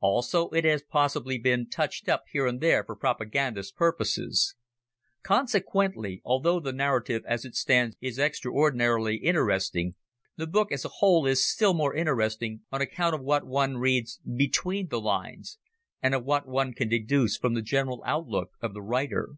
[0.00, 4.56] Also it has possibly been touched up here and there for propagandist purposes.
[5.22, 9.94] Consequently, although the narrative as it stands is extraordinarily interesting,
[10.34, 14.18] the book as a whole is still more interesting on account of what one reads
[14.36, 15.58] between the lines,
[16.02, 19.34] and of what one can deduce from the general outlook of the writer.